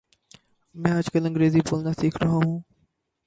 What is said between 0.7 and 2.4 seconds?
میں آج کل انگریزی بولنا سیکھ رہا